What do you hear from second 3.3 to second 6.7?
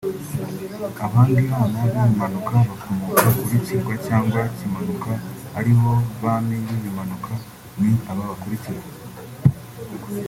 kuri Kigwa cyangwa Kimanuka (ari bo Bami